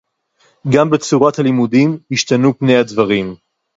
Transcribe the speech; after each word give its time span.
גַם 0.75 0.89
בַּצוֹרֶת 0.89 1.39
הַלִמוּדִים 1.39 1.97
הִשְתַנוּ 2.11 2.53
פְּנֵי 2.57 2.75
הַדְבָרִים. 2.77 3.35